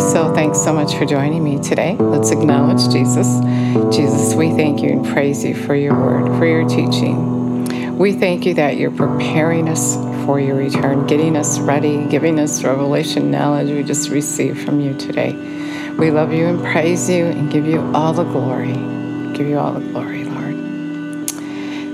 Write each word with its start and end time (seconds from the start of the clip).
So 0.00 0.32
thanks 0.34 0.60
so 0.60 0.72
much 0.72 0.94
for 0.96 1.06
joining 1.06 1.44
me 1.44 1.60
today. 1.60 1.96
Let's 1.96 2.30
acknowledge 2.30 2.92
Jesus. 2.92 3.40
Jesus, 3.94 4.34
we 4.34 4.50
thank 4.50 4.82
you 4.82 4.90
and 4.90 5.06
praise 5.06 5.44
you 5.44 5.54
for 5.54 5.74
your 5.74 5.94
word, 5.94 6.36
for 6.38 6.46
your 6.46 6.68
teaching. 6.68 7.96
We 7.96 8.12
thank 8.12 8.44
you 8.44 8.54
that 8.54 8.76
you're 8.76 8.90
preparing 8.90 9.68
us 9.68 9.94
for 10.24 10.40
your 10.40 10.56
return, 10.56 11.06
getting 11.06 11.36
us 11.36 11.60
ready, 11.60 12.06
giving 12.06 12.40
us 12.40 12.64
revelation 12.64 13.30
knowledge 13.30 13.70
we 13.70 13.84
just 13.84 14.10
received 14.10 14.64
from 14.64 14.80
you 14.80 14.94
today. 14.94 15.32
We 15.98 16.10
love 16.10 16.32
you 16.32 16.46
and 16.46 16.60
praise 16.60 17.08
you 17.08 17.26
and 17.26 17.52
give 17.52 17.66
you 17.66 17.80
all 17.94 18.12
the 18.12 18.24
glory. 18.24 18.72
Give 19.32 19.46
you 19.46 19.58
all 19.58 19.74
the 19.74 19.80
glory, 19.80 20.24
Lord. 20.24 21.28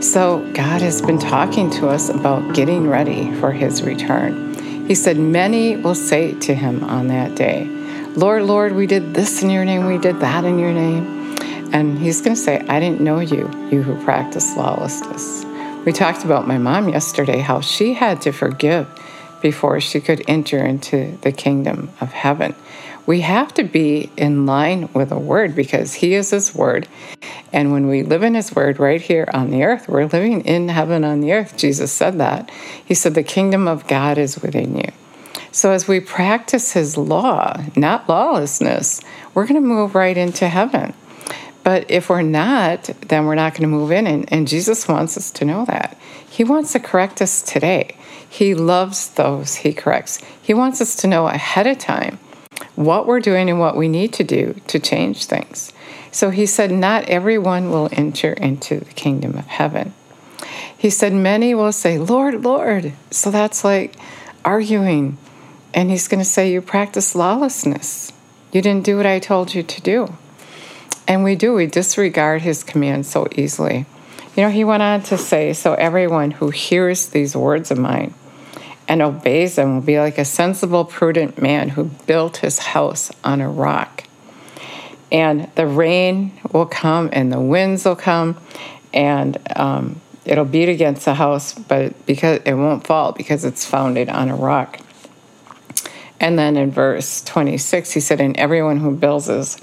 So, 0.03 0.41
God 0.55 0.81
has 0.81 1.03
been 1.03 1.19
talking 1.19 1.71
to 1.73 1.89
us 1.89 2.09
about 2.09 2.55
getting 2.55 2.89
ready 2.89 3.31
for 3.41 3.53
his 3.53 3.83
return. 3.83 4.55
He 4.87 4.95
said, 4.95 5.19
Many 5.19 5.77
will 5.77 5.95
say 5.95 6.33
to 6.41 6.55
him 6.55 6.83
on 6.85 7.09
that 7.09 7.35
day, 7.35 7.80
Lord, 8.17 8.43
Lord, 8.43 8.73
we 8.73 8.87
did 8.87 9.15
this 9.15 9.41
in 9.43 9.51
your 9.51 9.65
name, 9.65 9.87
we 9.87 9.97
did 9.97 10.19
that 10.19 10.45
in 10.45 10.59
your 10.59 10.73
name. 10.73 11.39
And 11.73 11.97
he's 11.97 12.21
going 12.21 12.35
to 12.35 12.43
say, 12.43 12.59
I 12.59 12.81
didn't 12.81 13.01
know 13.01 13.21
you, 13.21 13.49
you 13.71 13.83
who 13.83 14.03
practice 14.05 14.57
lawlessness. 14.57 15.45
We 15.85 15.93
talked 15.93 16.25
about 16.25 16.49
my 16.49 16.59
mom 16.59 16.89
yesterday, 16.89 17.39
how 17.39 17.61
she 17.61 17.95
had 17.95 18.21
to 18.23 18.33
forgive 18.33 18.89
before 19.41 19.81
she 19.81 20.01
could 20.01 20.25
enter 20.27 20.59
into 20.59 21.19
the 21.23 21.31
kingdom 21.31 21.91
of 22.01 22.13
heaven. 22.13 22.57
We 23.07 23.21
have 23.21 23.55
to 23.55 23.63
be 23.63 24.11
in 24.17 24.45
line 24.45 24.89
with 24.93 25.11
the 25.11 25.19
word 25.19 25.55
because 25.55 25.95
he 25.95 26.15
is 26.15 26.31
his 26.31 26.53
word. 26.53 26.89
And 27.53 27.73
when 27.73 27.87
we 27.87 28.03
live 28.03 28.25
in 28.25 28.35
his 28.35 28.55
word 28.55 28.81
right 28.81 29.01
here 29.01 29.29
on 29.33 29.51
the 29.51 29.63
earth, 29.63 29.89
we're 29.89 30.05
living 30.05 30.45
in 30.45 30.69
heaven 30.69 31.05
on 31.05 31.21
the 31.21 31.33
earth. 31.33 31.57
Jesus 31.57 31.93
said 31.93 32.19
that. 32.19 32.51
He 32.85 32.95
said, 32.95 33.15
The 33.15 33.23
kingdom 33.23 33.69
of 33.69 33.87
God 33.87 34.19
is 34.19 34.43
within 34.43 34.77
you. 34.77 34.91
So 35.53 35.73
as 35.73 35.89
we 35.89 36.01
practice 36.01 36.73
his 36.73 36.97
law, 36.97 37.63
not 37.77 38.09
lawlessness, 38.09 39.01
we're 39.35 39.47
going 39.47 39.61
to 39.61 39.67
move 39.67 39.95
right 39.95 40.17
into 40.17 40.49
heaven. 40.49 40.95
But 41.63 41.91
if 41.91 42.09
we're 42.09 42.23
not, 42.23 42.85
then 43.07 43.27
we're 43.27 43.35
not 43.35 43.53
going 43.53 43.63
to 43.63 43.69
move 43.69 43.93
in. 43.93 44.07
And, 44.07 44.33
and, 44.33 44.49
Jesus 44.49 44.89
wants 44.89 45.17
us 45.17 45.31
to 45.33 45.45
know 45.45 45.65
that. 45.67 45.99
He 46.29 46.45
wants 46.45 46.73
to 46.73 46.81
correct 46.81 47.21
us 47.21 47.43
today. 47.43 47.97
He 48.29 48.55
loves 48.55 49.11
those 49.11 49.57
he 49.57 49.73
corrects. 49.73 50.21
He 50.41 50.55
wants 50.55 50.81
us 50.81 50.97
to 50.97 51.07
know 51.07 51.27
ahead 51.27 51.67
of 51.67 51.79
time 51.79 52.19
what 52.77 53.07
we're 53.07 53.21
doing 53.21 53.51
and 53.51 53.59
what 53.59 53.77
we 53.77 53.89
need 53.89 54.13
to 54.15 54.25
do 54.25 54.55
to 54.69 54.79
change 54.79 55.27
things. 55.27 55.73
So 56.13 56.31
he 56.31 56.47
said, 56.47 56.71
Not 56.71 57.05
everyone 57.09 57.71
will 57.71 57.89
enter 57.93 58.33
into 58.33 58.81
the 58.81 58.93
kingdom 58.93 59.37
of 59.37 59.47
heaven. 59.47 59.95
He 60.77 60.91
said, 60.91 61.13
Many 61.13 61.55
will 61.55 61.73
say, 61.73 61.99
Lord, 61.99 62.43
Lord. 62.43 62.93
So 63.11 63.31
that's 63.31 63.65
like 63.65 63.97
arguing. 64.45 65.19
And 65.73 65.91
he's 65.91 66.09
going 66.09 66.21
to 66.21 66.25
say, 66.25 66.53
You 66.53 66.61
practice 66.61 67.15
lawlessness. 67.15 68.13
You 68.53 68.63
didn't 68.63 68.85
do 68.85 68.97
what 68.97 69.07
I 69.07 69.19
told 69.19 69.55
you 69.55 69.63
to 69.63 69.81
do. 69.81 70.13
And 71.07 71.25
we 71.25 71.37
do, 71.37 71.55
we 71.55 71.67
disregard 71.67 72.43
his 72.43 72.63
commands 72.63 73.09
so 73.09 73.29
easily. 73.35 73.87
You 74.37 74.45
know, 74.45 74.51
he 74.51 74.65
went 74.65 74.83
on 74.83 75.03
to 75.05 75.19
say, 75.19 75.53
So 75.53 75.75
everyone 75.75 76.33
who 76.33 76.51
hears 76.51 77.09
these 77.09 77.37
words 77.37 77.71
of 77.71 77.79
mine 77.79 78.15
and 78.89 79.03
obeys 79.03 79.55
them 79.55 79.75
will 79.75 79.83
be 79.83 80.01
like 80.01 80.19
a 80.19 80.25
sensible, 80.25 80.85
prudent 80.85 81.41
man 81.41 81.71
who 81.71 81.85
built 81.85 82.39
his 82.39 82.59
house 82.59 83.13
on 83.23 83.41
a 83.41 83.49
rock. 83.49 84.05
And 85.13 85.51
the 85.55 85.67
rain 85.67 86.33
will 86.53 86.67
come 86.67 87.09
and 87.13 87.33
the 87.33 87.41
winds 87.41 87.85
will 87.85 87.97
come 87.97 88.37
and 88.93 89.39
um, 89.57 90.01
it'll 90.25 90.45
beat 90.45 90.69
against 90.69 91.05
the 91.05 91.15
house, 91.15 91.55
but 91.55 92.05
because 92.07 92.41
it 92.45 92.55
won't 92.55 92.87
fall 92.87 93.13
because 93.13 93.45
it's 93.45 93.65
founded 93.65 94.09
on 94.09 94.29
a 94.29 94.35
rock. 94.35 94.81
And 96.21 96.39
then 96.39 96.57
in 96.57 96.71
verse 96.71 97.23
26, 97.23 97.93
he 97.93 98.01
said, 98.01 98.21
And 98.21 98.37
everyone 98.37 98.79
who 98.79 98.95
builds 98.95 99.27
his 99.27 99.59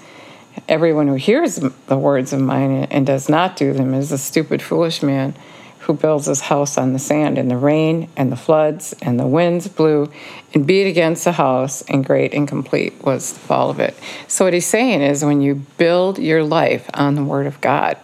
everyone 0.68 1.08
who 1.08 1.14
hears 1.14 1.58
the 1.86 1.98
words 1.98 2.34
of 2.34 2.42
mine 2.42 2.88
and 2.90 3.06
does 3.06 3.30
not 3.30 3.56
do 3.56 3.74
them 3.74 3.94
is 3.94 4.12
a 4.12 4.18
stupid, 4.18 4.62
foolish 4.62 5.04
man 5.04 5.36
who 5.80 5.94
builds 5.94 6.26
his 6.26 6.42
house 6.42 6.78
on 6.78 6.92
the 6.92 7.00
sand, 7.00 7.38
and 7.38 7.50
the 7.50 7.56
rain 7.56 8.10
and 8.18 8.30
the 8.30 8.36
floods 8.36 8.94
and 9.02 9.18
the 9.18 9.28
winds 9.28 9.70
blew 9.70 10.12
and 10.54 10.68
beat 10.68 10.86
against 10.86 11.24
the 11.24 11.32
house, 11.32 11.82
and 11.84 12.06
great 12.06 12.34
and 12.34 12.48
complete 12.48 13.02
was 13.06 13.32
the 13.32 13.40
fall 13.40 13.70
of 13.70 13.80
it. 13.80 13.96
So, 14.28 14.44
what 14.44 14.54
he's 14.54 14.66
saying 14.66 15.02
is 15.02 15.24
when 15.24 15.42
you 15.42 15.56
build 15.78 16.20
your 16.20 16.44
life 16.44 16.90
on 16.94 17.16
the 17.16 17.24
Word 17.24 17.46
of 17.46 17.62
God, 17.62 17.96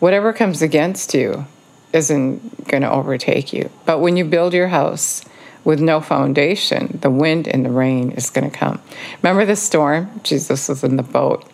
whatever 0.00 0.32
comes 0.32 0.62
against 0.62 1.14
you 1.14 1.46
isn't 1.92 2.66
going 2.66 2.82
to 2.82 2.90
overtake 2.90 3.52
you. 3.52 3.70
But 3.84 4.00
when 4.00 4.16
you 4.16 4.24
build 4.24 4.52
your 4.52 4.68
house, 4.68 5.24
with 5.66 5.80
no 5.80 6.00
foundation, 6.00 6.98
the 7.02 7.10
wind 7.10 7.48
and 7.48 7.66
the 7.66 7.70
rain 7.70 8.12
is 8.12 8.30
going 8.30 8.48
to 8.48 8.56
come. 8.56 8.80
Remember 9.20 9.44
the 9.44 9.56
storm? 9.56 10.20
Jesus 10.22 10.68
was 10.68 10.84
in 10.84 10.96
the 10.96 11.02
boat 11.02 11.44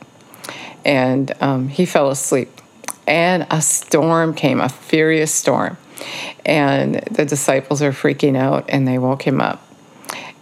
and 0.84 1.33
um, 1.41 1.69
he 1.69 1.87
fell 1.87 2.11
asleep 2.11 2.50
and 3.06 3.47
a 3.50 3.62
storm 3.62 4.34
came, 4.34 4.61
a 4.61 4.69
furious 4.69 5.34
storm. 5.34 5.78
And 6.45 6.97
the 7.11 7.25
disciples 7.25 7.81
are 7.81 7.93
freaking 7.93 8.37
out 8.37 8.67
and 8.69 8.87
they 8.87 8.99
woke 8.99 9.27
him 9.27 9.41
up. 9.41 9.67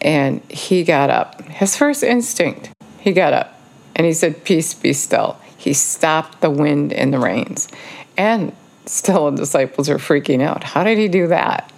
And 0.01 0.43
he 0.51 0.83
got 0.83 1.09
up. 1.09 1.41
His 1.43 1.77
first 1.77 2.03
instinct, 2.03 2.71
he 2.99 3.13
got 3.13 3.33
up 3.33 3.61
and 3.95 4.05
he 4.05 4.13
said, 4.13 4.45
Peace 4.45 4.75
be 4.75 4.93
still. 4.93 5.39
He 5.57 5.75
stopped 5.75 6.41
the 6.41 6.51
wind 6.51 6.93
and 6.93 7.13
the 7.13 7.19
rains. 7.21 7.69
And 8.17 8.53
still 8.87 9.31
the 9.31 9.37
disciples 9.37 9.89
are 9.89 9.99
freaking 9.99 10.43
out. 10.43 10.65
How 10.65 10.83
did 10.83 10.99
he 10.99 11.07
do 11.07 11.29
that? 11.29 11.71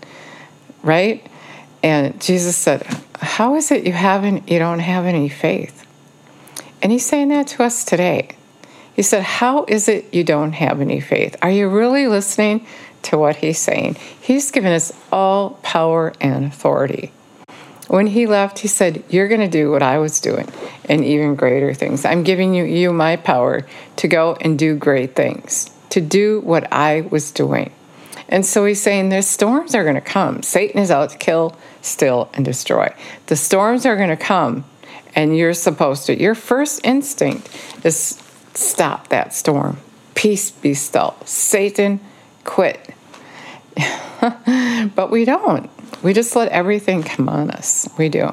Right? 0.83 1.29
And 1.83 2.21
Jesus 2.21 2.57
said, 2.57 2.87
How 3.17 3.57
is 3.57 3.71
it 3.71 3.87
you 3.87 3.93
haven't 3.93 4.49
you 4.49 4.59
don't 4.59 4.79
have 4.79 5.05
any 5.05 5.29
faith? 5.29 5.87
And 6.83 6.91
he's 6.91 7.07
saying 7.07 7.29
that 7.29 7.47
to 7.49 7.65
us 7.65 7.85
today. 7.85 8.31
He 8.95 9.03
said, 9.03 9.23
How 9.23 9.65
is 9.65 9.89
it 9.89 10.13
you 10.13 10.25
don't 10.25 10.53
have 10.53 10.81
any 10.81 11.01
faith? 11.01 11.37
Are 11.43 11.51
you 11.51 11.69
really 11.69 12.07
listening 12.07 12.67
to 13.03 13.19
what 13.19 13.37
he's 13.37 13.59
saying? 13.59 13.97
He's 14.21 14.51
given 14.51 14.73
us 14.73 14.93
all 15.11 15.59
power 15.63 16.13
and 16.21 16.45
authority. 16.45 17.13
When 17.89 18.07
he 18.07 18.27
left, 18.27 18.61
he 18.61 18.69
said, 18.69 19.03
You're 19.09 19.29
going 19.29 19.41
to 19.41 19.49
do 19.49 19.71
what 19.71 19.83
I 19.83 19.99
was 19.99 20.21
doing 20.21 20.49
and 20.89 21.05
even 21.05 21.35
greater 21.35 21.75
things. 21.75 22.05
I'm 22.05 22.23
giving 22.23 22.55
you, 22.55 22.65
you 22.65 22.93
my 22.93 23.17
power 23.17 23.67
to 23.97 24.09
go 24.09 24.37
and 24.41 24.59
do 24.59 24.77
great 24.77 25.15
things, 25.15 25.71
to 25.91 26.01
do 26.01 26.41
what 26.41 26.73
I 26.73 27.03
was 27.03 27.31
doing. 27.33 27.73
And 28.33 28.47
so 28.47 28.65
he's 28.65 28.81
saying 28.81 29.11
the 29.11 29.21
storms 29.21 29.75
are 29.75 29.83
going 29.83 29.95
to 29.95 30.01
come. 30.01 30.43
Satan 30.43 30.81
is 30.81 30.91
out 30.91 31.11
to 31.11 31.19
kill, 31.19 31.55
steal, 31.83 32.31
and 32.33 32.47
destroy. 32.47 32.91
The 33.27 33.37
storms 33.37 33.85
are 33.85 33.95
going 33.95 34.09
to 34.09 34.17
come, 34.17 34.65
and 35.15 35.37
you're 35.37 35.53
supposed 35.53 36.07
to. 36.07 36.19
Your 36.19 36.35
first 36.35 36.81
instinct 36.83 37.51
is 37.85 38.19
stop 38.55 39.09
that 39.09 39.35
storm. 39.35 39.77
Peace 40.15 40.51
be 40.51 40.73
still. 40.73 41.15
Satan, 41.27 42.01
quit. 42.45 42.95
but 44.95 45.11
we 45.11 45.27
don't. 45.27 45.69
We 46.03 46.15
just 46.15 46.35
let 46.35 46.49
everything 46.49 47.03
come 47.03 47.29
on 47.29 47.51
us. 47.51 47.87
We 47.99 48.09
do. 48.09 48.33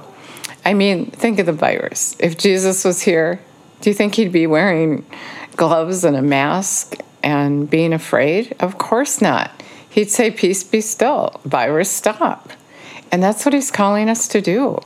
I 0.63 0.75
mean, 0.75 1.11
think 1.11 1.39
of 1.39 1.45
the 1.45 1.51
virus. 1.51 2.15
If 2.21 2.37
Jesus 2.37 2.85
was 2.85 3.01
here, 3.01 3.41
do 3.81 3.89
you 3.89 3.93
think 3.93 4.15
he'd 4.15 4.31
be 4.31 4.47
wearing 4.47 5.05
gloves 5.57 6.05
and 6.05 6.15
a 6.15 6.21
mask 6.21 6.95
and 7.21 7.69
being 7.69 7.91
afraid? 7.91 8.55
Of 8.61 8.77
course 8.77 9.21
not. 9.21 9.51
He'd 9.89 10.11
say, 10.11 10.31
Peace 10.31 10.63
be 10.63 10.81
still, 10.81 11.39
virus 11.45 11.89
stop. 11.89 12.51
And 13.11 13.23
that's 13.23 13.45
what 13.45 13.53
he's 13.53 13.71
calling 13.71 14.09
us 14.09 14.27
to 14.29 14.41
do. 14.41 14.79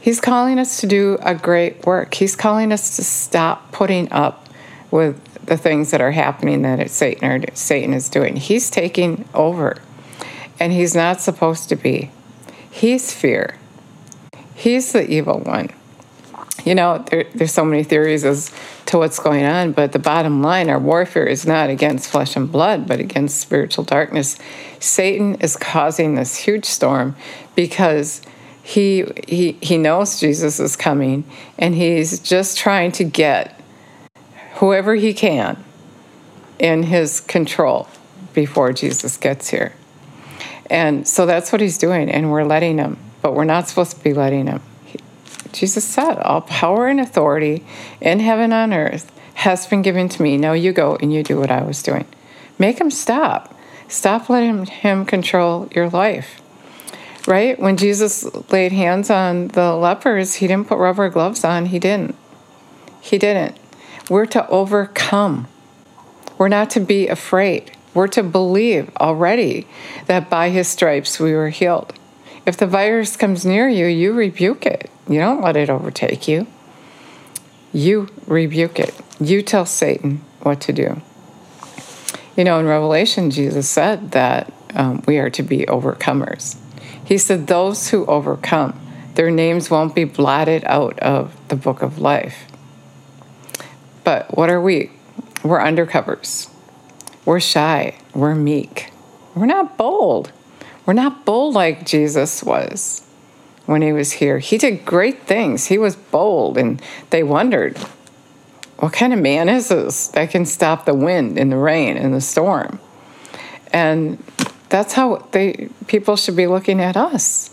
He's 0.00 0.20
calling 0.20 0.58
us 0.58 0.80
to 0.80 0.86
do 0.86 1.16
a 1.22 1.34
great 1.34 1.86
work. 1.86 2.14
He's 2.14 2.36
calling 2.36 2.72
us 2.72 2.96
to 2.96 3.04
stop 3.04 3.72
putting 3.72 4.10
up 4.12 4.48
with 4.90 5.18
the 5.46 5.56
things 5.56 5.90
that 5.90 6.00
are 6.00 6.10
happening 6.10 6.62
that 6.62 6.90
Satan 6.90 7.30
or 7.30 7.54
Satan 7.54 7.94
is 7.94 8.08
doing. 8.08 8.36
He's 8.36 8.70
taking 8.70 9.26
over, 9.32 9.78
and 10.60 10.72
he's 10.72 10.94
not 10.94 11.20
supposed 11.20 11.68
to 11.70 11.76
be. 11.76 12.10
He's 12.70 13.12
fear. 13.12 13.58
He's 14.54 14.92
the 14.92 15.08
evil 15.10 15.40
one. 15.40 15.70
You 16.74 16.74
know, 16.74 17.04
there, 17.10 17.24
there's 17.34 17.52
so 17.52 17.64
many 17.64 17.84
theories 17.84 18.24
as 18.24 18.50
to 18.86 18.98
what's 18.98 19.18
going 19.18 19.44
on, 19.44 19.72
but 19.72 19.92
the 19.92 19.98
bottom 19.98 20.42
line, 20.42 20.70
our 20.70 20.78
warfare 20.78 21.26
is 21.26 21.46
not 21.46 21.68
against 21.68 22.08
flesh 22.08 22.36
and 22.36 22.50
blood, 22.50 22.88
but 22.88 23.00
against 23.00 23.38
spiritual 23.38 23.84
darkness. 23.84 24.38
Satan 24.80 25.34
is 25.36 25.56
causing 25.56 26.14
this 26.14 26.36
huge 26.36 26.64
storm 26.64 27.16
because 27.54 28.22
he 28.62 29.04
he 29.28 29.52
he 29.60 29.76
knows 29.76 30.18
Jesus 30.18 30.58
is 30.58 30.74
coming 30.74 31.24
and 31.58 31.74
he's 31.74 32.18
just 32.18 32.56
trying 32.56 32.92
to 32.92 33.04
get 33.04 33.60
whoever 34.54 34.94
he 34.94 35.12
can 35.12 35.62
in 36.58 36.84
his 36.84 37.20
control 37.20 37.88
before 38.32 38.72
Jesus 38.72 39.18
gets 39.18 39.50
here. 39.50 39.74
And 40.70 41.06
so 41.06 41.26
that's 41.26 41.52
what 41.52 41.60
he's 41.60 41.76
doing 41.76 42.10
and 42.10 42.30
we're 42.30 42.44
letting 42.44 42.78
him, 42.78 42.96
but 43.20 43.34
we're 43.34 43.44
not 43.44 43.68
supposed 43.68 43.98
to 43.98 44.02
be 44.02 44.14
letting 44.14 44.46
him. 44.46 44.62
Jesus 45.54 45.84
said, 45.84 46.18
"All 46.18 46.42
power 46.42 46.88
and 46.88 47.00
authority 47.00 47.64
in 48.00 48.20
heaven 48.20 48.52
and 48.52 48.72
on 48.72 48.74
earth 48.74 49.10
has 49.34 49.66
been 49.66 49.82
given 49.82 50.08
to 50.10 50.22
me. 50.22 50.36
Now 50.36 50.52
you 50.52 50.72
go 50.72 50.98
and 51.00 51.14
you 51.14 51.22
do 51.22 51.38
what 51.38 51.50
I 51.50 51.62
was 51.62 51.82
doing." 51.82 52.04
Make 52.58 52.80
him 52.80 52.90
stop. 52.90 53.54
Stop 53.88 54.28
letting 54.28 54.66
him 54.66 55.04
control 55.04 55.68
your 55.74 55.88
life. 55.88 56.40
Right? 57.26 57.58
When 57.58 57.76
Jesus 57.76 58.26
laid 58.52 58.72
hands 58.72 59.08
on 59.10 59.48
the 59.48 59.74
lepers, 59.74 60.34
he 60.34 60.46
didn't 60.46 60.68
put 60.68 60.78
rubber 60.78 61.08
gloves 61.08 61.44
on. 61.44 61.66
He 61.66 61.78
didn't. 61.78 62.14
He 63.00 63.16
didn't. 63.16 63.56
We're 64.10 64.26
to 64.26 64.46
overcome. 64.48 65.46
We're 66.36 66.48
not 66.48 66.68
to 66.70 66.80
be 66.80 67.08
afraid. 67.08 67.70
We're 67.94 68.08
to 68.08 68.22
believe 68.22 68.90
already 69.00 69.66
that 70.06 70.28
by 70.28 70.50
his 70.50 70.68
stripes 70.68 71.20
we 71.20 71.32
were 71.32 71.50
healed. 71.50 71.94
If 72.44 72.56
the 72.56 72.66
virus 72.66 73.16
comes 73.16 73.46
near 73.46 73.68
you, 73.68 73.86
you 73.86 74.12
rebuke 74.12 74.66
it. 74.66 74.90
You 75.08 75.18
don't 75.18 75.42
let 75.42 75.56
it 75.56 75.68
overtake 75.68 76.26
you. 76.28 76.46
You 77.72 78.08
rebuke 78.26 78.78
it. 78.78 78.94
You 79.20 79.42
tell 79.42 79.66
Satan 79.66 80.22
what 80.40 80.60
to 80.62 80.72
do. 80.72 81.02
You 82.36 82.44
know, 82.44 82.58
in 82.58 82.66
Revelation, 82.66 83.30
Jesus 83.30 83.68
said 83.68 84.12
that 84.12 84.52
um, 84.74 85.02
we 85.06 85.18
are 85.18 85.30
to 85.30 85.42
be 85.42 85.66
overcomers. 85.66 86.56
He 87.04 87.18
said, 87.18 87.46
Those 87.46 87.90
who 87.90 88.06
overcome, 88.06 88.80
their 89.14 89.30
names 89.30 89.70
won't 89.70 89.94
be 89.94 90.04
blotted 90.04 90.64
out 90.64 90.98
of 91.00 91.36
the 91.48 91.56
book 91.56 91.82
of 91.82 91.98
life. 91.98 92.44
But 94.02 94.36
what 94.36 94.50
are 94.50 94.60
we? 94.60 94.90
We're 95.42 95.60
undercovers. 95.60 96.50
We're 97.24 97.40
shy. 97.40 97.98
We're 98.14 98.34
meek. 98.34 98.90
We're 99.34 99.46
not 99.46 99.76
bold. 99.76 100.32
We're 100.86 100.94
not 100.94 101.24
bold 101.24 101.54
like 101.54 101.86
Jesus 101.86 102.42
was 102.42 103.04
when 103.66 103.82
he 103.82 103.92
was 103.92 104.12
here. 104.12 104.38
He 104.38 104.58
did 104.58 104.84
great 104.84 105.22
things. 105.22 105.66
He 105.66 105.78
was 105.78 105.96
bold, 105.96 106.58
and 106.58 106.80
they 107.10 107.22
wondered, 107.22 107.78
what 108.78 108.92
kind 108.92 109.12
of 109.12 109.18
man 109.18 109.48
is 109.48 109.68
this 109.68 110.08
that 110.08 110.30
can 110.30 110.44
stop 110.44 110.84
the 110.84 110.94
wind 110.94 111.38
and 111.38 111.50
the 111.50 111.56
rain 111.56 111.96
and 111.96 112.12
the 112.12 112.20
storm? 112.20 112.80
And 113.72 114.22
that's 114.68 114.94
how 114.94 115.26
they 115.32 115.68
people 115.86 116.16
should 116.16 116.36
be 116.36 116.46
looking 116.46 116.80
at 116.80 116.96
us. 116.96 117.50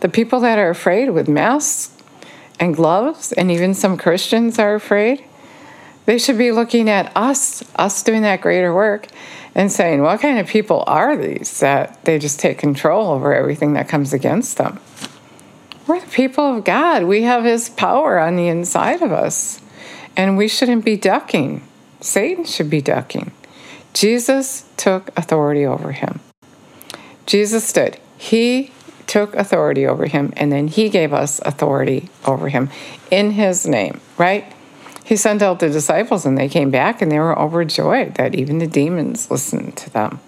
The 0.00 0.08
people 0.08 0.40
that 0.40 0.58
are 0.58 0.70
afraid 0.70 1.10
with 1.10 1.28
masks 1.28 1.96
and 2.58 2.74
gloves, 2.74 3.32
and 3.32 3.50
even 3.50 3.74
some 3.74 3.96
Christians 3.96 4.58
are 4.58 4.74
afraid, 4.74 5.24
they 6.06 6.18
should 6.18 6.38
be 6.38 6.52
looking 6.52 6.88
at 6.88 7.12
us, 7.16 7.62
us 7.76 8.02
doing 8.02 8.22
that 8.22 8.40
greater 8.40 8.74
work, 8.74 9.08
and 9.54 9.70
saying, 9.70 10.02
what 10.02 10.20
kind 10.20 10.38
of 10.38 10.46
people 10.46 10.84
are 10.86 11.16
these 11.16 11.60
that 11.60 12.02
they 12.04 12.18
just 12.18 12.40
take 12.40 12.58
control 12.58 13.08
over 13.08 13.34
everything 13.34 13.74
that 13.74 13.88
comes 13.88 14.12
against 14.12 14.56
them? 14.56 14.80
We're 15.86 16.00
the 16.00 16.06
people 16.06 16.56
of 16.56 16.64
God. 16.64 17.04
We 17.04 17.22
have 17.22 17.44
His 17.44 17.68
power 17.68 18.18
on 18.18 18.36
the 18.36 18.48
inside 18.48 19.02
of 19.02 19.12
us, 19.12 19.60
and 20.16 20.36
we 20.36 20.48
shouldn't 20.48 20.84
be 20.84 20.96
ducking. 20.96 21.62
Satan 22.00 22.44
should 22.44 22.70
be 22.70 22.80
ducking. 22.80 23.32
Jesus 23.92 24.64
took 24.76 25.10
authority 25.16 25.64
over 25.66 25.92
him. 25.92 26.20
Jesus 27.26 27.72
did. 27.72 27.98
He 28.16 28.72
took 29.06 29.34
authority 29.34 29.86
over 29.86 30.06
him, 30.06 30.32
and 30.36 30.52
then 30.52 30.68
he 30.68 30.88
gave 30.88 31.12
us 31.12 31.40
authority 31.40 32.08
over 32.24 32.48
him 32.48 32.70
in 33.10 33.32
his 33.32 33.66
name, 33.66 34.00
right? 34.16 34.52
He 35.04 35.16
sent 35.16 35.42
out 35.42 35.58
the 35.58 35.68
disciples, 35.68 36.24
and 36.24 36.38
they 36.38 36.48
came 36.48 36.70
back 36.70 37.02
and 37.02 37.10
they 37.10 37.18
were 37.18 37.36
overjoyed 37.38 38.14
that 38.14 38.34
even 38.34 38.58
the 38.58 38.66
demons 38.66 39.30
listened 39.30 39.76
to 39.78 39.90
them. 39.90 40.20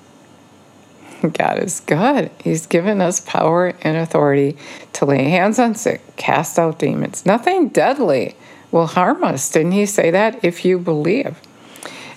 God 1.33 1.59
is 1.59 1.81
good. 1.81 2.31
He's 2.43 2.67
given 2.67 3.01
us 3.01 3.21
power 3.21 3.75
and 3.83 3.97
authority 3.97 4.57
to 4.95 5.05
lay 5.05 5.31
hands 5.31 5.59
on 5.59 5.75
sick, 5.75 6.01
cast 6.17 6.59
out 6.59 6.79
demons. 6.79 7.25
Nothing 7.25 7.69
deadly 7.69 8.37
will 8.71 8.87
harm 8.87 9.23
us. 9.23 9.51
Didn't 9.51 9.73
he 9.73 9.87
say 9.87 10.11
that? 10.11 10.45
If 10.45 10.65
you 10.65 10.79
believe. 10.79 11.41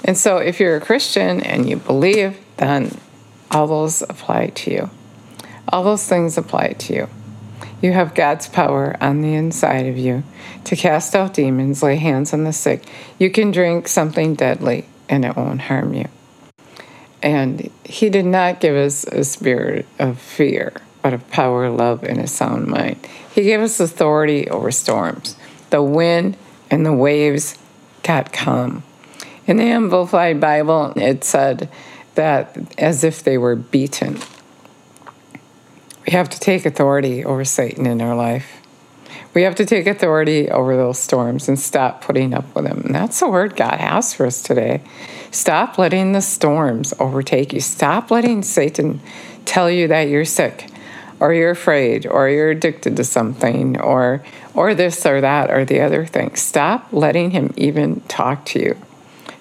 And 0.04 0.18
so, 0.18 0.38
if 0.38 0.60
you're 0.60 0.78
a 0.78 0.82
Christian 0.82 1.42
and 1.42 1.68
you 1.68 1.78
believe, 1.78 2.38
then 2.58 2.98
all 3.52 3.68
those 3.68 4.02
apply 4.04 4.48
to 4.48 4.72
you. 4.72 4.90
All 5.70 5.84
those 5.84 6.08
things 6.08 6.38
apply 6.38 6.74
to 6.74 6.94
you. 6.94 7.10
You 7.82 7.94
have 7.94 8.16
God's 8.16 8.48
power 8.48 8.96
on 9.02 9.22
the 9.22 9.34
inside 9.34 9.88
of 9.88 9.98
you 9.98 10.24
to 10.66 10.76
cast 10.76 11.16
out 11.16 11.34
demons, 11.34 11.84
lay 11.84 11.98
hands 11.98 12.34
on 12.34 12.44
the 12.44 12.54
sick. 12.54 12.84
You 13.20 13.30
can 13.30 13.52
drink 13.52 13.88
something 13.88 14.36
deadly 14.36 14.86
and 15.10 15.26
it 15.26 15.36
won't 15.36 15.62
harm 15.62 15.94
you. 15.94 16.08
And 17.26 17.72
He 17.84 18.10
did 18.12 18.26
not 18.26 18.62
give 18.62 18.76
us 18.76 19.04
a 19.06 19.24
spirit 19.24 19.88
of 19.98 20.22
fear, 20.22 20.74
but 21.02 21.14
of 21.14 21.28
power, 21.32 21.70
love, 21.72 22.04
and 22.04 22.20
a 22.20 22.28
sound 22.28 22.68
mind. 22.68 23.06
He 23.34 23.42
gave 23.42 23.60
us 23.60 23.80
authority 23.80 24.48
over 24.48 24.72
storms. 24.72 25.36
The 25.72 25.82
wind 25.82 26.38
and 26.70 26.86
the 26.86 26.94
waves 26.94 27.58
got 28.04 28.32
calm. 28.32 28.84
In 29.48 29.58
the 29.58 29.64
Amplified 29.64 30.40
Bible, 30.40 30.94
it 30.96 31.24
said 31.24 31.68
that 32.14 32.56
as 32.78 33.04
if 33.04 33.24
they 33.24 33.40
were 33.40 33.56
beaten. 33.56 34.20
We 36.06 36.14
have 36.14 36.30
to 36.30 36.40
take 36.40 36.66
authority 36.68 37.26
over 37.26 37.44
Satan 37.44 37.88
in 37.88 38.02
our 38.02 38.16
life. 38.16 38.62
We 39.34 39.42
have 39.42 39.56
to 39.56 39.66
take 39.66 39.88
authority 39.88 40.50
over 40.50 40.78
those 40.78 41.00
storms 41.00 41.50
and 41.50 41.60
stop 41.60 42.02
putting 42.02 42.34
up 42.34 42.56
with 42.56 42.66
them. 42.66 42.84
And 42.86 42.96
that's 42.96 43.20
the 43.20 43.30
word 43.30 43.56
God 43.56 43.80
has 43.80 44.14
for 44.14 44.28
us 44.28 44.42
today. 44.42 44.82
Stop 45.36 45.78
letting 45.78 46.14
the 46.14 46.22
storms 46.22 46.94
overtake 46.98 47.52
you. 47.52 47.60
Stop 47.60 48.10
letting 48.10 48.42
Satan 48.42 49.02
tell 49.44 49.70
you 49.70 49.90
that 49.90 50.08
you're 50.08 50.24
sick 50.24 50.70
or 51.20 51.34
you're 51.34 51.52
afraid 51.52 52.08
or 52.08 52.30
you're 52.30 52.52
addicted 52.52 52.96
to 52.96 53.04
something 53.04 53.78
or 53.82 54.24
or 54.54 54.74
this 54.74 55.06
or 55.06 55.20
that 55.20 55.52
or 55.52 55.66
the 55.66 55.82
other 55.82 56.06
thing. 56.06 56.34
Stop 56.38 56.88
letting 56.94 57.32
him 57.32 57.54
even 57.58 58.00
talk 58.08 58.46
to 58.46 58.60
you. 58.60 58.78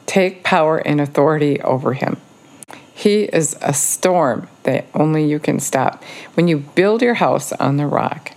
Take 0.05 0.43
power 0.43 0.79
and 0.79 1.00
authority 1.00 1.61
over 1.61 1.93
him. 1.93 2.17
He 2.93 3.23
is 3.23 3.56
a 3.62 3.73
storm 3.73 4.49
that 4.64 4.87
only 4.94 5.25
you 5.25 5.38
can 5.38 5.61
stop. 5.61 6.02
When 6.35 6.49
you 6.49 6.58
build 6.58 7.02
your 7.02 7.14
house 7.14 7.52
on 7.52 7.76
the 7.76 7.87
rock, 7.87 8.32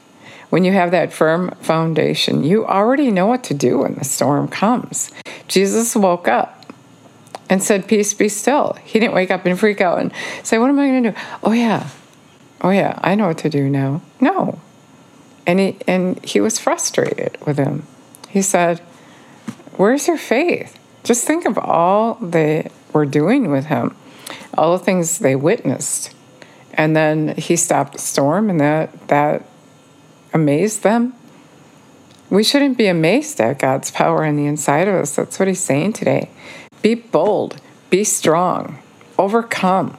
when 0.52 0.64
you 0.64 0.74
have 0.74 0.92
that 0.92 1.12
firm 1.12 1.50
foundation, 1.62 2.44
you 2.44 2.68
already 2.68 3.10
know 3.10 3.26
what 3.26 3.44
to 3.46 3.56
do 3.56 3.80
when 3.80 3.96
the 3.96 4.06
storm 4.06 4.48
comes. 4.48 5.10
Jesus 5.48 5.96
woke 5.96 6.28
up 6.28 6.57
and 7.50 7.64
said, 7.64 7.88
Peace 7.88 8.14
be 8.14 8.30
still. 8.30 8.78
He 8.84 9.00
didn't 9.00 9.14
wake 9.14 9.32
up 9.32 9.46
and 9.46 9.60
freak 9.60 9.82
out 9.82 10.00
and 10.00 10.12
say, 10.44 10.58
What 10.58 10.70
am 10.70 10.80
I 10.80 10.88
going 10.88 11.04
to 11.04 11.12
do? 11.12 11.18
Oh, 11.44 11.52
yeah. 11.52 11.90
Oh, 12.62 12.72
yeah. 12.72 13.00
I 13.02 13.16
know 13.16 13.28
what 13.28 13.38
to 13.40 13.50
do 13.50 13.70
now. 13.70 14.02
No. 14.20 14.60
And 15.46 15.60
he, 15.60 15.78
and 15.88 16.24
he 16.26 16.42
was 16.42 16.60
frustrated 16.60 17.38
with 17.46 17.58
him. 17.58 17.84
He 18.30 18.42
said, 18.42 18.80
Where's 19.78 20.08
your 20.08 20.18
faith? 20.18 20.78
Just 21.04 21.26
think 21.26 21.46
of 21.46 21.58
all 21.58 22.16
they 22.16 22.70
were 22.92 23.06
doing 23.06 23.52
with 23.52 23.66
him 23.66 23.96
all 24.58 24.78
the 24.78 24.84
things 24.84 25.20
they 25.20 25.36
witnessed. 25.36 26.14
And 26.74 26.96
then 26.96 27.36
he 27.38 27.56
stopped 27.56 27.94
the 27.94 28.00
storm, 28.00 28.50
and 28.50 28.60
that, 28.60 29.08
that 29.08 29.44
amazed 30.34 30.84
them. 30.84 31.14
We 32.30 32.44
shouldn't 32.44 32.78
be 32.78 32.88
amazed 32.88 33.40
at 33.40 33.60
God's 33.60 33.90
power 33.90 34.26
on 34.26 34.36
the 34.36 34.46
inside 34.46 34.88
of 34.88 34.96
us. 34.96 35.16
That's 35.16 35.40
what 35.40 35.48
he's 35.48 35.64
saying 35.64 35.94
today. 35.94 36.30
Be 36.88 36.96
bold, 36.96 37.60
be 37.90 38.06
strong, 38.06 38.80
overcome. 39.18 39.98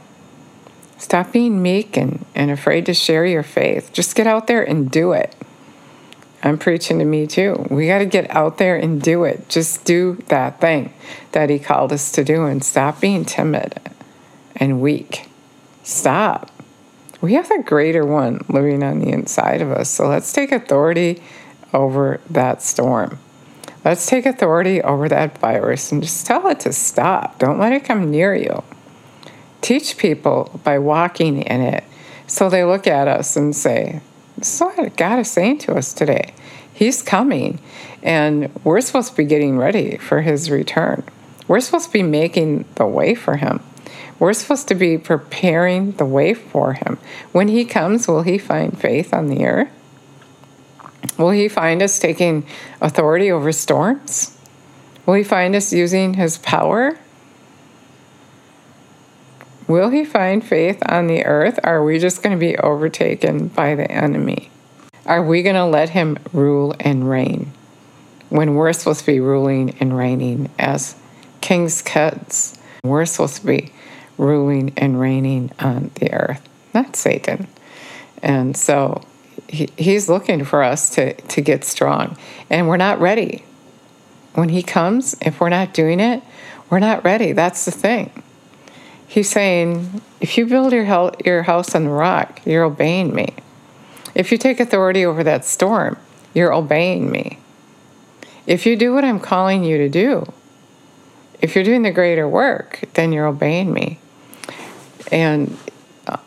Stop 0.97 1.33
being 1.33 1.61
meek 1.61 1.99
and, 1.99 2.25
and 2.35 2.51
afraid 2.51 2.87
to 2.87 2.95
share 2.95 3.27
your 3.27 3.43
faith. 3.43 3.93
Just 3.93 4.17
get 4.17 4.27
out 4.27 4.47
there 4.47 4.63
and 4.63 4.91
do 4.91 5.13
it. 5.13 5.37
I'm 6.43 6.57
preaching 6.57 6.99
to 7.01 7.05
me 7.05 7.27
too. 7.27 7.67
We 7.69 7.89
got 7.89 7.99
to 7.99 8.07
get 8.07 8.35
out 8.35 8.57
there 8.57 8.75
and 8.75 9.03
do 9.03 9.25
it. 9.25 9.51
Just 9.51 9.85
do 9.85 10.15
that 10.29 10.63
thing 10.63 10.95
that 11.33 11.51
He 11.51 11.59
called 11.59 11.93
us 11.93 12.11
to 12.13 12.25
do 12.25 12.47
and 12.47 12.65
stop 12.65 13.03
being 13.03 13.27
timid 13.27 13.79
and 14.57 14.81
weak. 14.81 15.29
Stop. 15.83 16.51
We 17.21 17.35
have 17.35 17.51
a 17.51 17.63
greater 17.63 18.07
one 18.07 18.47
living 18.49 18.83
on 18.83 19.01
the 19.01 19.11
inside 19.11 19.61
of 19.61 19.71
us. 19.71 19.91
So 19.91 20.09
let's 20.09 20.33
take 20.33 20.53
authority 20.53 21.23
over 21.75 22.23
that 22.31 22.63
storm. 22.63 23.19
Let's 23.85 24.07
take 24.07 24.27
authority 24.27 24.83
over 24.83 25.09
that 25.09 25.39
virus 25.39 25.93
and 25.93 26.03
just 26.03 26.27
tell 26.27 26.47
it 26.49 26.61
to 26.61 26.73
stop. 26.73 27.39
Don't 27.39 27.59
let 27.59 27.73
it 27.73 27.85
come 27.85 28.11
near 28.11 28.35
you. 28.35 28.63
Teach 29.61 29.97
people 29.97 30.61
by 30.65 30.79
walking 30.79 31.43
in 31.43 31.61
it 31.61 31.85
so 32.27 32.49
they 32.49 32.65
look 32.65 32.87
at 32.87 33.09
us 33.09 33.37
and 33.37 33.55
say, 33.55 34.01
This 34.37 34.55
is 34.55 34.61
what 34.61 34.97
God 34.97 35.21
is 35.21 35.31
saying 35.31 35.59
to 35.59 35.75
us 35.75 35.93
today. 35.93 36.35
He's 36.73 37.03
coming, 37.03 37.61
and 38.03 38.55
we're 38.65 38.81
supposed 38.81 39.11
to 39.11 39.17
be 39.17 39.25
getting 39.25 39.59
ready 39.59 39.97
for 39.97 40.21
His 40.21 40.51
return. 40.51 41.03
We're 41.49 41.61
supposed 41.61 41.87
to 41.87 41.93
be 41.93 42.03
making 42.03 42.67
the 42.77 42.87
way 42.87 43.15
for 43.15 43.37
Him. 43.37 43.61
We're 44.19 44.33
supposed 44.33 44.67
to 44.69 44.75
be 44.75 44.99
preparing 44.99 45.93
the 45.93 46.05
way 46.05 46.35
for 46.35 46.73
him. 46.73 46.99
When 47.33 47.49
he 47.49 47.65
comes, 47.65 48.09
will 48.09 48.23
he 48.23 48.37
find 48.37 48.79
faith 48.79 49.15
on 49.15 49.29
the 49.29 49.45
earth? 49.45 49.71
Will 51.19 51.31
he 51.31 51.49
find 51.49 51.83
us 51.83 51.99
taking 51.99 52.47
authority 52.81 53.31
over 53.31 53.53
storms? 53.53 54.39
Will 55.05 55.15
he 55.15 55.25
find 55.25 55.57
us 55.57 55.73
using 55.73 56.15
his 56.15 56.39
power? 56.39 56.99
Will 59.67 59.91
he 59.91 60.05
find 60.05 60.43
faith 60.43 60.83
on 60.89 61.09
the 61.09 61.27
earth? 61.27 61.59
Are 61.65 61.85
we 61.85 61.99
just 61.99 62.23
going 62.23 62.35
to 62.35 62.41
be 62.41 62.57
overtaken 62.57 63.49
by 63.49 63.75
the 63.75 63.91
enemy? 63.91 64.51
Are 65.05 65.23
we 65.23 65.43
going 65.43 65.57
to 65.57 65.65
let 65.65 65.91
him 65.91 66.19
rule 66.33 66.75
and 66.81 67.09
reign 67.09 67.53
when 68.29 68.55
we're 68.55 68.73
supposed 68.73 69.01
to 69.01 69.07
be 69.07 69.21
ruling 69.21 69.77
and 69.81 69.97
reigning 69.97 70.51
as 70.59 70.95
king's 71.41 71.83
kids? 71.83 72.59
We're 72.85 73.07
supposed 73.07 73.37
to 73.37 73.47
be 73.47 73.73
ruling 74.17 74.73
and 74.77 75.01
reigning 75.01 75.51
on 75.59 75.91
the 75.97 76.13
earth, 76.13 76.47
not 76.73 76.97
Satan. 76.97 77.49
And 78.23 78.57
so 78.57 79.03
he, 79.49 79.71
he's 79.77 80.09
looking 80.09 80.45
for 80.45 80.63
us 80.63 80.91
to, 80.91 81.15
to 81.15 81.41
get 81.41 81.65
strong. 81.65 82.17
And 82.51 82.69
we're 82.69 82.77
not 82.77 83.01
ready. 83.01 83.45
When 84.35 84.51
he 84.51 84.63
comes, 84.63 85.17
if 85.23 85.41
we're 85.41 85.49
not 85.49 85.75
doing 85.75 86.01
it, 86.01 86.23
we're 86.71 86.79
not 86.79 87.05
ready. 87.05 87.33
That's 87.33 87.65
the 87.65 87.71
thing. 87.71 88.23
He's 89.07 89.31
saying, 89.31 90.03
if 90.21 90.37
you 90.37 90.47
build 90.47 90.73
your, 90.73 91.13
your 91.25 91.43
house 91.45 91.75
on 91.75 91.85
the 91.85 91.91
rock, 91.91 92.41
you're 92.45 92.65
obeying 92.65 93.15
me. 93.15 93.35
If 94.15 94.31
you 94.31 94.39
take 94.39 94.61
authority 94.61 95.05
over 95.05 95.25
that 95.25 95.45
storm, 95.45 95.97
you're 96.35 96.53
obeying 96.53 97.11
me. 97.11 97.39
If 98.47 98.67
you 98.67 98.77
do 98.77 98.93
what 98.93 99.05
I'm 99.05 99.21
calling 99.21 99.65
you 99.65 99.79
to 99.79 99.89
do, 99.89 100.31
if 101.41 101.55
you're 101.55 101.65
doing 101.65 101.83
the 101.83 101.91
greater 101.91 102.29
work, 102.29 102.85
then 102.95 103.13
you're 103.13 103.27
obeying 103.27 103.73
me. 103.73 103.99
And 105.11 105.57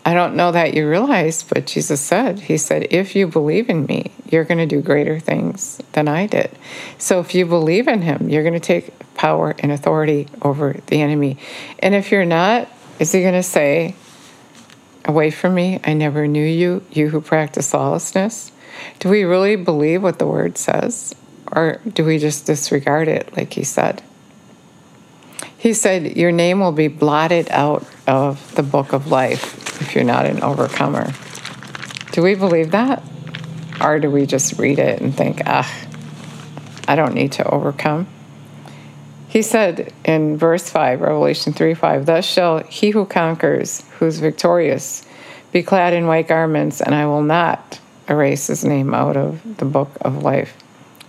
I 0.06 0.14
don't 0.14 0.36
know 0.36 0.52
that 0.52 0.74
you 0.74 0.88
realize, 0.88 1.44
but 1.44 1.68
Jesus 1.68 2.02
said, 2.02 2.40
He 2.42 2.58
said, 2.58 2.88
if 2.92 3.16
you 3.16 3.28
believe 3.28 3.70
in 3.70 3.86
me, 3.86 4.12
you're 4.30 4.44
going 4.44 4.58
to 4.58 4.66
do 4.66 4.82
greater 4.82 5.20
things 5.20 5.82
than 5.94 6.08
I 6.08 6.28
did. 6.28 6.52
So 6.98 7.20
if 7.20 7.34
you 7.36 7.46
believe 7.46 7.88
in 7.88 8.02
Him, 8.02 8.30
you're 8.30 8.44
going 8.44 8.54
to 8.54 8.60
take 8.60 8.92
power 9.16 9.56
and 9.60 9.72
authority 9.72 10.28
over 10.42 10.78
the 10.88 11.02
enemy. 11.02 11.38
And 11.80 11.96
if 11.96 12.12
you're 12.12 12.26
not, 12.26 12.70
is 13.00 13.12
He 13.12 13.22
going 13.22 13.34
to 13.34 13.44
say, 13.44 13.96
Away 15.06 15.32
from 15.32 15.56
me, 15.56 15.80
I 15.84 15.94
never 15.94 16.28
knew 16.28 16.46
you, 16.46 16.84
you 16.92 17.10
who 17.10 17.22
practice 17.22 17.74
lawlessness? 17.74 18.52
Do 19.00 19.10
we 19.10 19.24
really 19.24 19.56
believe 19.56 20.04
what 20.04 20.20
the 20.20 20.28
word 20.28 20.58
says? 20.58 21.16
Or 21.52 21.82
do 21.92 22.06
we 22.06 22.20
just 22.20 22.46
disregard 22.46 23.08
it, 23.08 23.36
like 23.36 23.54
He 23.54 23.64
said? 23.64 24.04
He 25.62 25.74
said, 25.74 26.18
Your 26.18 26.32
name 26.32 26.60
will 26.60 26.72
be 26.72 26.88
blotted 26.88 27.48
out 27.52 27.86
of 28.08 28.56
the 28.56 28.64
book 28.64 28.94
of 28.94 29.06
life 29.06 29.80
if 29.80 29.94
you're 29.94 30.04
not 30.04 30.26
an 30.26 30.42
overcomer. 30.42 31.14
Do 32.14 32.24
we 32.24 32.34
believe 32.34 32.72
that? 32.72 33.04
Or 33.80 34.00
do 34.00 34.10
we 34.10 34.26
just 34.26 34.58
read 34.58 34.80
it 34.80 35.00
and 35.00 35.16
think, 35.16 35.44
ah, 35.46 35.72
I 36.88 36.96
don't 36.96 37.14
need 37.14 37.34
to 37.34 37.48
overcome? 37.48 38.08
He 39.28 39.44
said 39.44 39.94
in 40.04 40.36
verse 40.36 40.68
5, 40.68 41.00
Revelation 41.00 41.54
3 41.54 41.76
5, 41.76 42.08
Thus 42.08 42.26
shall 42.26 42.64
he 42.64 42.90
who 42.90 43.06
conquers, 43.06 43.84
who's 44.00 44.18
victorious, 44.18 45.06
be 45.52 45.62
clad 45.62 45.94
in 45.94 46.08
white 46.08 46.28
garments, 46.28 46.82
and 46.82 46.96
I 46.96 47.06
will 47.06 47.22
not 47.22 47.80
erase 48.10 48.48
his 48.48 48.66
name 48.66 48.96
out 48.96 49.16
of 49.16 49.58
the 49.58 49.66
book 49.66 49.92
of 50.02 50.24
life. 50.24 50.58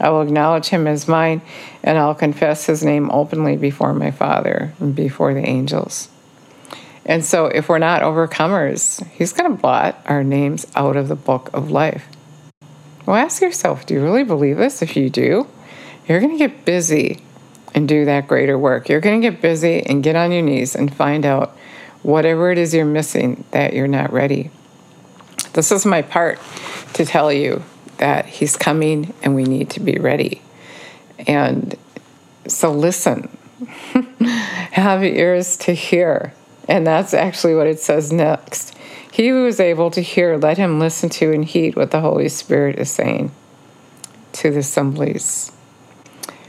I 0.03 0.11
will 0.11 0.23
acknowledge 0.23 0.67
him 0.67 0.87
as 0.87 1.07
mine, 1.07 1.41
and 1.83 1.97
I'll 1.97 2.15
confess 2.15 2.67
his 2.67 2.85
name 2.85 3.11
openly 3.11 3.57
before 3.57 3.95
my 3.95 4.11
Father 4.11 4.75
and 4.81 4.95
before 4.95 5.33
the 5.33 5.49
angels. 5.49 6.09
And 7.07 7.25
so, 7.25 7.47
if 7.47 7.69
we're 7.69 7.79
not 7.79 8.03
overcomers, 8.03 9.05
he's 9.13 9.33
going 9.33 9.51
to 9.51 9.61
blot 9.61 10.01
our 10.07 10.23
names 10.23 10.67
out 10.75 10.97
of 10.97 11.09
the 11.09 11.17
book 11.17 11.51
of 11.55 11.71
life. 11.71 12.07
Well, 13.07 13.17
ask 13.17 13.41
yourself 13.41 13.87
do 13.87 13.95
you 13.95 14.03
really 14.03 14.25
believe 14.25 14.57
this? 14.57 14.83
If 14.83 14.97
you 14.97 15.09
do, 15.09 15.47
you're 16.07 16.21
going 16.21 16.37
to 16.37 16.49
get 16.49 16.65
busy 16.65 17.23
and 17.75 17.89
do 17.89 18.05
that 18.05 18.29
greater 18.29 18.59
work. 18.59 18.89
You're 18.89 19.01
going 19.01 19.21
to 19.21 19.31
get 19.31 19.41
busy 19.41 19.85
and 19.87 20.03
get 20.03 20.17
on 20.17 20.33
your 20.33 20.43
knees 20.43 20.75
and 20.75 20.95
find 20.95 21.25
out 21.25 21.57
whatever 22.03 22.51
it 22.51 22.59
is 22.59 22.75
you're 22.75 22.85
missing 22.85 23.45
that 23.53 23.73
you're 23.73 23.89
not 23.89 24.13
ready. 24.13 24.51
This 25.55 25.73
is 25.73 25.87
my 25.87 26.03
part 26.03 26.39
to 26.95 27.05
tell 27.05 27.33
you 27.33 27.63
that 28.03 28.27
He's 28.27 28.57
coming 28.57 29.15
and 29.23 29.33
we 29.33 29.45
need 29.45 29.71
to 29.71 29.81
be 29.81 29.97
ready. 29.97 30.43
And 31.21 31.77
so 32.49 32.73
listen, 32.73 33.29
have 34.73 35.05
ears 35.05 35.57
to 35.59 35.73
hear. 35.73 36.35
And 36.69 36.85
that's 36.85 37.15
actually 37.15 37.55
what 37.55 37.69
it 37.69 37.79
says 37.79 38.13
next. 38.13 38.77
He 39.13 39.29
who 39.29 39.47
is 39.47 39.61
able 39.61 39.93
to 39.93 40.01
hear, 40.01 40.37
let 40.37 40.59
him 40.59 40.81
listen 40.81 41.11
to 41.11 41.33
and 41.33 41.45
heed 41.45 41.77
what 41.77 41.93
the 41.93 42.01
Holy 42.01 42.29
Spirit 42.29 42.77
is 42.81 42.91
saying 42.91 43.31
to 44.33 44.51
the 44.51 44.59
assemblies. 44.59 45.53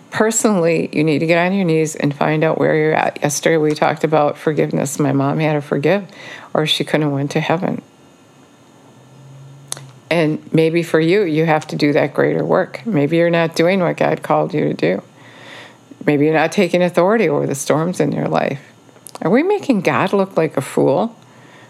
Personally, 0.10 0.90
you 0.92 1.04
need 1.04 1.20
to 1.20 1.28
get 1.28 1.46
on 1.46 1.54
your 1.54 1.66
knees 1.66 1.96
and 1.96 2.16
find 2.16 2.44
out 2.44 2.58
where 2.58 2.76
you're 2.76 2.96
at. 2.96 3.22
Yesterday 3.22 3.58
we 3.58 3.76
talked 3.76 4.04
about 4.04 4.40
forgiveness. 4.40 4.98
My 4.98 5.12
mom 5.12 5.38
had 5.38 5.54
to 5.54 5.62
forgive, 5.62 6.08
or 6.52 6.66
she 6.66 6.84
couldn't 6.84 7.12
went 7.12 7.30
to 7.32 7.42
heaven. 7.42 7.84
And 10.10 10.54
maybe 10.54 10.84
for 10.84 11.00
you, 11.00 11.24
you 11.24 11.46
have 11.46 11.68
to 11.68 11.76
do 11.76 11.94
that 11.94 12.14
greater 12.14 12.44
work. 12.46 12.86
Maybe 12.86 13.18
you're 13.18 13.30
not 13.30 13.56
doing 13.56 13.80
what 13.80 13.98
God 13.98 14.22
called 14.22 14.54
you 14.54 14.66
to 14.66 14.74
do. 14.74 15.02
Maybe 16.06 16.26
you're 16.26 16.34
not 16.34 16.52
taking 16.52 16.82
authority 16.82 17.30
over 17.30 17.48
the 17.48 17.56
storms 17.56 18.00
in 18.00 18.12
your 18.12 18.28
life. 18.28 18.62
Are 19.22 19.30
we 19.30 19.42
making 19.42 19.82
God 19.82 20.12
look 20.14 20.36
like 20.36 20.58
a 20.58 20.62
fool 20.62 21.16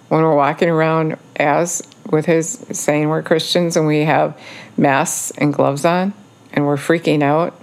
when 0.10 0.22
we're 0.22 0.36
walking 0.36 0.70
around 0.70 1.18
as 1.36 1.84
with 2.10 2.26
his 2.26 2.66
saying 2.72 3.10
we're 3.10 3.22
Christians 3.22 3.78
and 3.78 3.88
we 3.88 4.02
have 4.02 4.38
masks 4.76 5.32
and 5.38 5.54
gloves 5.54 5.86
on 5.86 6.14
and 6.52 6.66
we're 6.66 6.78
freaking 6.78 7.22
out 7.22 7.60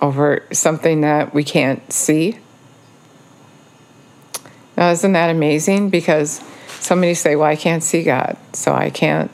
over 0.00 0.44
something 0.52 1.02
that 1.02 1.34
we 1.34 1.44
can't 1.44 1.92
see? 1.92 2.38
Now, 4.76 4.90
isn't 4.90 5.12
that 5.12 5.30
amazing? 5.30 5.90
Because 5.90 6.42
somebody 6.80 7.14
say, 7.14 7.36
"Well, 7.36 7.48
I 7.48 7.56
can't 7.56 7.82
see 7.82 8.02
God, 8.02 8.36
so 8.52 8.74
I 8.74 8.90
can't 8.90 9.30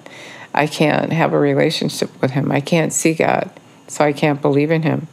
I 0.54 0.66
can't 0.66 1.12
have 1.12 1.32
a 1.32 1.38
relationship 1.38 2.10
with 2.20 2.32
him. 2.32 2.50
I 2.50 2.60
can't 2.60 2.92
see 2.92 3.14
God, 3.14 3.50
so 3.86 4.04
I 4.04 4.12
can't 4.12 4.42
believe 4.42 4.70
in 4.70 4.82
him. 4.82 5.08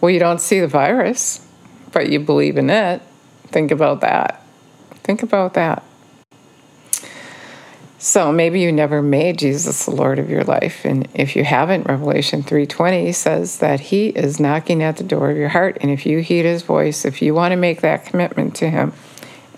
Well, 0.00 0.10
you 0.10 0.18
don't 0.18 0.40
see 0.40 0.60
the 0.60 0.68
virus, 0.68 1.46
but 1.92 2.08
you 2.08 2.20
believe 2.20 2.56
in 2.56 2.70
it. 2.70 3.02
Think 3.48 3.70
about 3.70 4.00
that. 4.00 4.44
Think 5.02 5.22
about 5.22 5.54
that. 5.54 5.82
So 7.98 8.32
maybe 8.32 8.60
you 8.60 8.72
never 8.72 9.02
made 9.02 9.38
Jesus 9.38 9.84
the 9.84 9.90
Lord 9.90 10.18
of 10.18 10.30
your 10.30 10.42
life, 10.42 10.86
and 10.86 11.06
if 11.12 11.36
you 11.36 11.44
haven't, 11.44 11.86
Revelation 11.86 12.42
3:20 12.42 13.12
says 13.12 13.58
that 13.58 13.80
he 13.80 14.08
is 14.08 14.40
knocking 14.40 14.82
at 14.82 14.96
the 14.96 15.04
door 15.04 15.30
of 15.30 15.36
your 15.36 15.50
heart, 15.50 15.76
and 15.82 15.90
if 15.90 16.06
you 16.06 16.20
heed 16.20 16.46
his 16.46 16.62
voice, 16.62 17.04
if 17.04 17.20
you 17.20 17.34
want 17.34 17.52
to 17.52 17.56
make 17.56 17.82
that 17.82 18.06
commitment 18.06 18.54
to 18.54 18.70
him, 18.70 18.94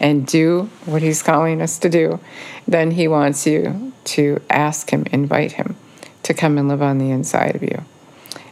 and 0.03 0.27
do 0.27 0.69
what 0.85 1.01
He's 1.01 1.23
calling 1.23 1.63
us 1.63 1.79
to 1.79 1.89
do, 1.89 2.19
then 2.67 2.91
He 2.91 3.09
wants 3.09 3.47
you 3.47 3.93
to 4.05 4.43
ask 4.51 4.91
Him, 4.91 5.07
invite 5.13 5.53
Him 5.53 5.77
to 6.25 6.35
come 6.35 6.59
and 6.59 6.69
live 6.69 6.83
on 6.83 6.99
the 6.99 7.11
inside 7.11 7.55
of 7.55 7.63
you. 7.63 7.83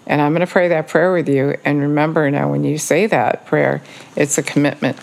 And 0.07 0.21
I'm 0.21 0.33
going 0.33 0.47
to 0.47 0.51
pray 0.51 0.69
that 0.69 0.89
prayer 0.89 1.13
with 1.13 1.29
you. 1.29 1.57
And 1.65 1.81
remember 1.81 2.31
now, 2.31 2.51
when 2.51 2.65
you 2.65 2.79
say 2.79 3.07
that 3.07 3.47
prayer, 3.47 3.83
it's 4.17 4.39
a 4.39 4.43
commitment. 4.43 4.97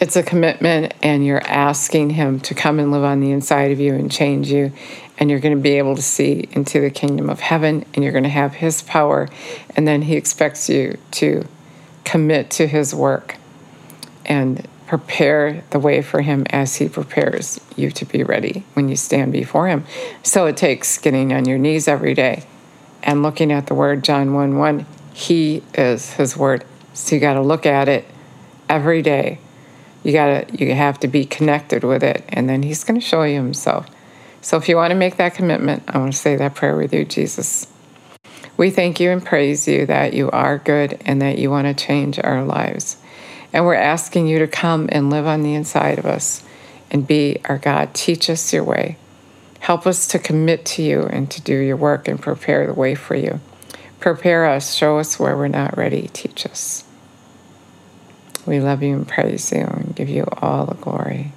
It's 0.00 0.16
a 0.16 0.22
commitment, 0.22 0.94
and 1.02 1.24
you're 1.24 1.46
asking 1.46 2.10
Him 2.10 2.40
to 2.40 2.54
come 2.54 2.78
and 2.80 2.90
live 2.90 3.04
on 3.04 3.20
the 3.20 3.30
inside 3.30 3.70
of 3.70 3.78
you 3.80 3.94
and 3.94 4.10
change 4.10 4.50
you. 4.50 4.72
And 5.18 5.30
you're 5.30 5.40
going 5.40 5.54
to 5.54 5.62
be 5.62 5.76
able 5.76 5.96
to 5.96 6.02
see 6.02 6.48
into 6.52 6.80
the 6.80 6.90
kingdom 6.90 7.28
of 7.28 7.40
heaven, 7.40 7.84
and 7.92 8.02
you're 8.02 8.12
going 8.12 8.24
to 8.24 8.30
have 8.30 8.54
His 8.54 8.80
power. 8.80 9.28
And 9.76 9.86
then 9.86 10.02
He 10.02 10.16
expects 10.16 10.70
you 10.70 10.96
to 11.12 11.46
commit 12.04 12.50
to 12.52 12.66
His 12.66 12.94
work 12.94 13.36
and 14.24 14.66
prepare 14.90 15.62
the 15.70 15.78
way 15.78 16.02
for 16.02 16.20
him 16.20 16.44
as 16.50 16.74
he 16.74 16.88
prepares 16.88 17.60
you 17.76 17.92
to 17.92 18.04
be 18.04 18.24
ready 18.24 18.64
when 18.74 18.88
you 18.88 18.96
stand 18.96 19.30
before 19.30 19.68
him. 19.68 19.84
So 20.24 20.46
it 20.46 20.56
takes 20.56 20.98
getting 20.98 21.32
on 21.32 21.44
your 21.44 21.58
knees 21.58 21.86
every 21.86 22.12
day 22.12 22.42
and 23.00 23.22
looking 23.22 23.52
at 23.52 23.68
the 23.68 23.74
word 23.74 24.02
John 24.02 24.34
1 24.34 24.58
1. 24.58 24.86
He 25.12 25.62
is 25.74 26.14
his 26.14 26.36
word. 26.36 26.64
So 26.92 27.14
you 27.14 27.20
got 27.20 27.34
to 27.34 27.40
look 27.40 27.66
at 27.66 27.88
it 27.88 28.04
every 28.68 29.00
day. 29.00 29.38
You 30.02 30.12
got 30.12 30.48
to 30.48 30.64
you 30.64 30.74
have 30.74 30.98
to 31.00 31.06
be 31.06 31.24
connected 31.24 31.84
with 31.84 32.02
it 32.02 32.24
and 32.28 32.48
then 32.48 32.64
he's 32.64 32.82
going 32.82 32.98
to 32.98 33.06
show 33.06 33.22
you 33.22 33.36
himself. 33.36 33.86
So 34.40 34.56
if 34.56 34.68
you 34.68 34.74
want 34.74 34.90
to 34.90 34.96
make 34.96 35.18
that 35.18 35.34
commitment, 35.34 35.84
I 35.86 35.98
want 35.98 36.14
to 36.14 36.18
say 36.18 36.34
that 36.34 36.56
prayer 36.56 36.74
with 36.74 36.92
you, 36.92 37.04
Jesus. 37.04 37.68
We 38.56 38.70
thank 38.70 38.98
you 38.98 39.12
and 39.12 39.24
praise 39.24 39.68
you 39.68 39.86
that 39.86 40.14
you 40.14 40.32
are 40.32 40.58
good 40.58 41.00
and 41.06 41.22
that 41.22 41.38
you 41.38 41.48
want 41.48 41.68
to 41.68 41.84
change 41.84 42.18
our 42.18 42.44
lives. 42.44 42.96
And 43.52 43.64
we're 43.64 43.74
asking 43.74 44.26
you 44.26 44.38
to 44.38 44.46
come 44.46 44.88
and 44.92 45.10
live 45.10 45.26
on 45.26 45.42
the 45.42 45.54
inside 45.54 45.98
of 45.98 46.06
us 46.06 46.44
and 46.90 47.06
be 47.06 47.38
our 47.44 47.58
God. 47.58 47.94
Teach 47.94 48.30
us 48.30 48.52
your 48.52 48.64
way. 48.64 48.96
Help 49.60 49.86
us 49.86 50.06
to 50.08 50.18
commit 50.18 50.64
to 50.64 50.82
you 50.82 51.02
and 51.02 51.30
to 51.30 51.40
do 51.40 51.56
your 51.56 51.76
work 51.76 52.08
and 52.08 52.20
prepare 52.20 52.66
the 52.66 52.72
way 52.72 52.94
for 52.94 53.14
you. 53.14 53.40
Prepare 53.98 54.46
us, 54.46 54.74
show 54.74 54.98
us 54.98 55.18
where 55.18 55.36
we're 55.36 55.48
not 55.48 55.76
ready, 55.76 56.08
teach 56.12 56.46
us. 56.46 56.84
We 58.46 58.58
love 58.58 58.82
you 58.82 58.96
and 58.96 59.06
praise 59.06 59.52
you 59.52 59.60
and 59.60 59.94
give 59.94 60.08
you 60.08 60.26
all 60.38 60.64
the 60.64 60.74
glory. 60.74 61.32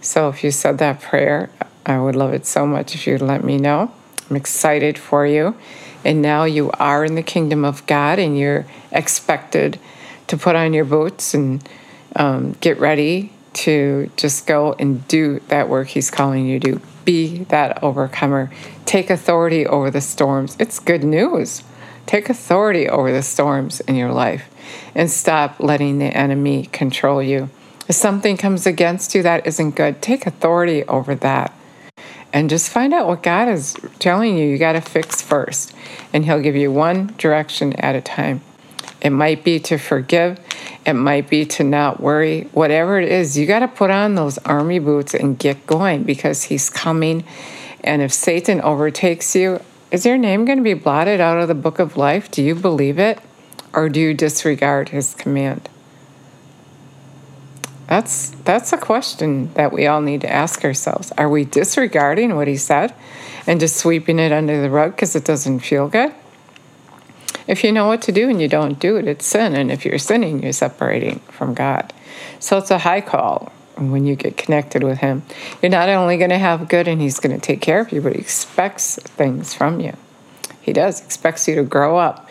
So, 0.00 0.28
if 0.28 0.44
you 0.44 0.50
said 0.50 0.78
that 0.78 1.00
prayer, 1.00 1.50
I 1.84 1.98
would 1.98 2.14
love 2.14 2.32
it 2.32 2.46
so 2.46 2.66
much 2.66 2.94
if 2.94 3.06
you'd 3.06 3.22
let 3.22 3.42
me 3.42 3.56
know. 3.56 3.90
I'm 4.30 4.36
excited 4.36 4.96
for 4.96 5.26
you 5.26 5.56
and 6.04 6.20
now 6.22 6.44
you 6.44 6.70
are 6.72 7.04
in 7.04 7.14
the 7.14 7.22
kingdom 7.22 7.64
of 7.64 7.86
God 7.86 8.18
and 8.18 8.38
you're 8.38 8.66
expected 8.92 9.78
to 10.26 10.36
put 10.36 10.56
on 10.56 10.72
your 10.72 10.84
boots 10.84 11.34
and 11.34 11.66
um, 12.16 12.52
get 12.60 12.78
ready 12.78 13.32
to 13.54 14.10
just 14.16 14.46
go 14.46 14.74
and 14.78 15.06
do 15.08 15.40
that 15.48 15.68
work 15.68 15.88
He's 15.88 16.10
calling 16.10 16.46
you 16.46 16.60
to 16.60 16.72
do. 16.72 16.80
Be 17.04 17.44
that 17.44 17.82
overcomer. 17.82 18.50
Take 18.84 19.10
authority 19.10 19.66
over 19.66 19.90
the 19.90 20.00
storms. 20.00 20.56
It's 20.58 20.78
good 20.78 21.04
news. 21.04 21.62
Take 22.06 22.28
authority 22.28 22.88
over 22.88 23.12
the 23.12 23.22
storms 23.22 23.80
in 23.80 23.94
your 23.94 24.12
life 24.12 24.48
and 24.94 25.10
stop 25.10 25.56
letting 25.60 25.98
the 25.98 26.06
enemy 26.06 26.66
control 26.66 27.22
you. 27.22 27.50
If 27.88 27.96
something 27.96 28.36
comes 28.36 28.66
against 28.66 29.14
you 29.14 29.22
that 29.22 29.46
isn't 29.46 29.76
good, 29.76 30.00
take 30.00 30.26
authority 30.26 30.84
over 30.84 31.14
that. 31.16 31.54
And 32.34 32.50
just 32.50 32.68
find 32.68 32.92
out 32.92 33.06
what 33.06 33.22
God 33.22 33.48
is 33.48 33.74
telling 34.00 34.36
you 34.36 34.46
you 34.46 34.58
got 34.58 34.72
to 34.72 34.80
fix 34.80 35.22
first. 35.22 35.72
And 36.12 36.24
He'll 36.24 36.40
give 36.40 36.56
you 36.56 36.70
one 36.72 37.14
direction 37.16 37.74
at 37.74 37.94
a 37.94 38.00
time. 38.00 38.42
It 39.00 39.10
might 39.10 39.44
be 39.44 39.60
to 39.60 39.78
forgive, 39.78 40.40
it 40.84 40.94
might 40.94 41.30
be 41.30 41.46
to 41.46 41.64
not 41.64 42.00
worry. 42.00 42.48
Whatever 42.52 42.98
it 42.98 43.10
is, 43.10 43.38
you 43.38 43.46
got 43.46 43.60
to 43.60 43.68
put 43.68 43.90
on 43.90 44.16
those 44.16 44.38
army 44.38 44.80
boots 44.80 45.14
and 45.14 45.38
get 45.38 45.64
going 45.66 46.02
because 46.02 46.42
He's 46.44 46.68
coming. 46.68 47.24
And 47.84 48.02
if 48.02 48.12
Satan 48.12 48.60
overtakes 48.62 49.36
you, 49.36 49.60
is 49.92 50.04
your 50.04 50.18
name 50.18 50.44
going 50.44 50.58
to 50.58 50.64
be 50.64 50.74
blotted 50.74 51.20
out 51.20 51.38
of 51.38 51.46
the 51.46 51.54
book 51.54 51.78
of 51.78 51.96
life? 51.96 52.30
Do 52.30 52.42
you 52.42 52.56
believe 52.56 52.98
it? 52.98 53.20
Or 53.72 53.88
do 53.88 54.00
you 54.00 54.12
disregard 54.12 54.88
His 54.88 55.14
command? 55.14 55.68
That's 57.86 58.30
that's 58.30 58.72
a 58.72 58.78
question 58.78 59.52
that 59.54 59.72
we 59.72 59.86
all 59.86 60.00
need 60.00 60.22
to 60.22 60.32
ask 60.32 60.64
ourselves. 60.64 61.12
Are 61.18 61.28
we 61.28 61.44
disregarding 61.44 62.34
what 62.34 62.48
he 62.48 62.56
said 62.56 62.94
and 63.46 63.60
just 63.60 63.76
sweeping 63.76 64.18
it 64.18 64.32
under 64.32 64.60
the 64.60 64.70
rug 64.70 64.92
because 64.92 65.14
it 65.14 65.24
doesn't 65.24 65.60
feel 65.60 65.88
good? 65.88 66.14
If 67.46 67.62
you 67.62 67.72
know 67.72 67.86
what 67.86 68.00
to 68.02 68.12
do 68.12 68.30
and 68.30 68.40
you 68.40 68.48
don't 68.48 68.78
do 68.78 68.96
it, 68.96 69.06
it's 69.06 69.26
sin. 69.26 69.54
And 69.54 69.70
if 69.70 69.84
you're 69.84 69.98
sinning, 69.98 70.42
you're 70.42 70.52
separating 70.52 71.18
from 71.30 71.52
God. 71.52 71.92
So 72.40 72.56
it's 72.56 72.70
a 72.70 72.78
high 72.78 73.02
call 73.02 73.52
when 73.76 74.06
you 74.06 74.16
get 74.16 74.38
connected 74.38 74.82
with 74.82 74.98
Him. 74.98 75.22
You're 75.60 75.70
not 75.70 75.90
only 75.90 76.16
going 76.16 76.30
to 76.30 76.38
have 76.38 76.68
good 76.68 76.88
and 76.88 77.02
He's 77.02 77.20
going 77.20 77.38
to 77.38 77.44
take 77.44 77.60
care 77.60 77.80
of 77.80 77.92
you, 77.92 78.00
but 78.00 78.14
He 78.14 78.18
expects 78.20 78.96
things 78.96 79.52
from 79.52 79.80
you. 79.80 79.94
He 80.62 80.72
does, 80.72 81.04
expects 81.04 81.46
you 81.46 81.54
to 81.56 81.64
grow 81.64 81.98
up 81.98 82.30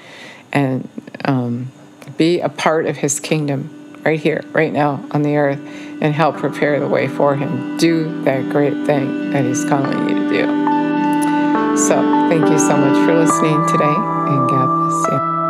and 0.52 0.90
um, 1.26 1.72
be 2.18 2.40
a 2.40 2.50
part 2.50 2.88
of 2.88 2.98
His 2.98 3.20
kingdom 3.20 3.83
right 4.04 4.20
here, 4.20 4.44
right 4.52 4.72
now 4.72 5.06
on 5.12 5.22
the 5.22 5.38
earth, 5.38 5.60
and 6.02 6.14
help 6.14 6.38
prepare 6.38 6.80
the 6.80 6.88
way 6.88 7.08
for 7.08 7.36
Him. 7.36 7.78
Do 7.78 8.24
that 8.24 8.50
great 8.50 8.86
thing 8.86 9.32
that 9.32 9.46
He's 9.46 9.64
calling 9.66 10.10
you 10.10 10.16
to 10.16 10.30
do. 10.30 11.78
So, 11.78 11.96
thank 12.30 12.50
you 12.50 12.60
so 12.60 12.78
much 12.78 13.06
for 13.06 13.16
listening 13.16 13.66
today, 13.68 13.86
and 13.86 14.50
God 14.50 14.90
bless 14.90 15.12
you. 15.12 15.43